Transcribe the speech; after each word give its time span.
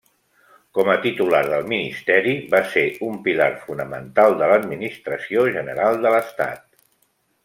Com 0.77 0.87
a 0.91 0.95
titular 1.03 1.41
del 1.49 1.67
Ministeri 1.73 2.31
va 2.55 2.61
ser 2.71 2.85
un 3.09 3.19
pilar 3.27 3.49
fonamental 3.67 4.39
de 4.39 4.49
l'Administració 4.53 5.45
General 5.59 6.01
de 6.07 6.15
l'Estat. 6.17 6.65